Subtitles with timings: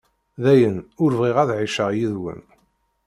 [0.43, 2.41] Dayen, ur bɣiɣ ad εiceɣ yid-wen.